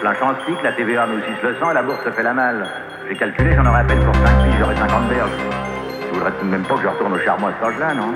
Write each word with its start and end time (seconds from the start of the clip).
plein 0.00 0.14
chantier, 0.14 0.54
la 0.64 0.72
TVA 0.72 1.06
nous 1.06 1.20
suce 1.20 1.42
le 1.42 1.54
sang 1.60 1.70
et 1.70 1.74
la 1.74 1.82
bourse 1.82 2.02
se 2.02 2.10
fait 2.10 2.22
la 2.22 2.32
malle. 2.32 2.66
J'ai 3.08 3.16
calculé, 3.16 3.54
j'en 3.54 3.66
aurais 3.66 3.80
à 3.80 3.84
peine 3.84 4.02
pour 4.02 4.14
5 4.14 4.22
piges, 4.22 4.54
j'aurais 4.58 4.76
50 4.76 5.08
berges. 5.08 5.30
Tu 6.00 6.14
voudrais 6.14 6.32
tout 6.32 6.46
de 6.46 6.50
même 6.50 6.62
pas 6.64 6.74
que 6.74 6.82
je 6.82 6.88
retourne 6.88 7.12
au 7.12 7.18
charbon 7.18 7.46
à 7.48 7.52
cet 7.52 7.68
âge-là, 7.68 7.94
non? 7.94 8.14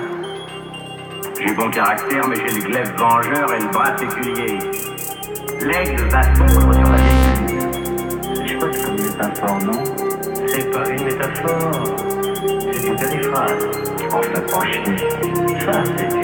J'ai 1.39 1.55
bon 1.55 1.70
caractère, 1.70 2.26
mais 2.26 2.37
j'ai 2.37 2.59
le 2.59 2.64
glaive 2.64 2.93
vengeur 2.97 3.55
et 3.55 3.61
le 3.61 3.66
bras 3.68 3.97
séculier. 3.99 4.59
L'aigle 5.61 6.05
va 6.09 6.22
fondre 6.22 6.74
sur 6.74 6.91
la 6.91 6.97
vieille 6.97 7.59
C'est 8.35 8.47
chouette 8.47 8.85
comme 8.85 8.97
métaphore, 8.97 9.59
non? 9.64 9.85
C'est 10.47 10.70
pas 10.70 10.89
une 10.89 11.05
métaphore, 11.05 11.82
c'est 12.72 12.89
une 12.89 12.97
périphrase. 12.97 13.68
Enfin, 14.11 14.41
pas 14.41 14.66
chier. 14.66 14.97
Ça, 15.61 15.82
c'est 15.99 16.24